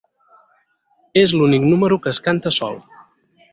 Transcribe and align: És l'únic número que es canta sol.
És 1.23 1.35
l'únic 1.41 1.69
número 1.73 2.01
que 2.07 2.13
es 2.17 2.23
canta 2.29 2.55
sol. 2.59 2.83